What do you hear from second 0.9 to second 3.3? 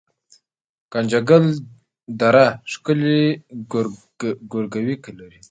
ګنجګل دره ښکلې